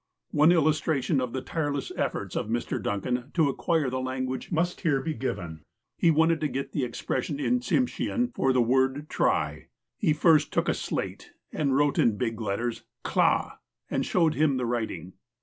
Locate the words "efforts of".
1.95-2.47